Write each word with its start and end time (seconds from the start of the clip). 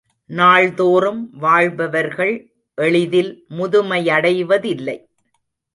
நாள்தோறும் 0.29 1.29
வாழ்பவர்கள் 1.33 2.33
எளிதில் 2.77 3.45
முதுமையடைவதில்லை. 3.49 4.97